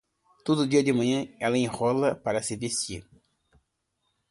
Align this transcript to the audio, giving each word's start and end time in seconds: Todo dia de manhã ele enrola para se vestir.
Todo 0.45 0.65
dia 0.67 0.81
de 0.83 0.91
manhã 0.91 1.27
ele 1.45 1.59
enrola 1.59 2.15
para 2.15 2.41
se 2.47 2.55
vestir. 2.63 3.05